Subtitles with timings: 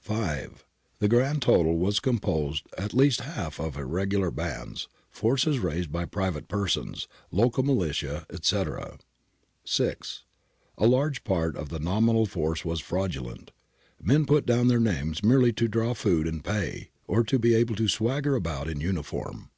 [0.00, 0.66] 5.
[0.98, 6.46] The grand total was composed at least half of irregular bands, forces raised by private
[6.46, 8.74] persons, local militia, etc.
[8.74, 9.00] {ReveVs da Ancona, 1 14.)
[9.64, 10.24] 6.
[10.76, 13.50] A large part of the nominal force was fraudulent;
[13.98, 17.74] men put down their names merely to draw food and pay, or to be able
[17.76, 19.48] to swagger about in uniform.